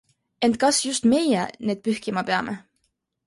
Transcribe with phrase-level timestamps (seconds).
[0.45, 2.55] Ent kas just meie-need pühkima peame.